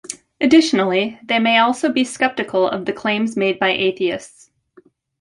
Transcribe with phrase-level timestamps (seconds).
[0.41, 4.49] Additionally, they may also be skeptical of the claims made by atheists.